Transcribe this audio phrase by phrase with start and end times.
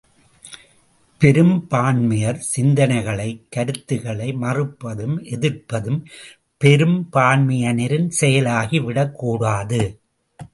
[1.17, 6.05] பெரும்பான்மையர் சிந்தனைகளை, கருத்துகளை மறுப்பதும் எதிர்ப்பதும்
[6.65, 9.99] பெரும்பான்மையினரின் செயலாகிவிடக் கூடாது.